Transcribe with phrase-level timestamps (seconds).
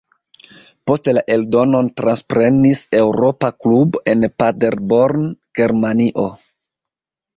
[0.91, 5.29] Poste la eldonon transprenis "Eŭropa Klubo" en Paderborn,
[5.61, 6.27] Germanio.